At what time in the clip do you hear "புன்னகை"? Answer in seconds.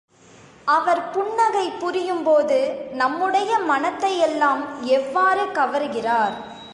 1.11-1.71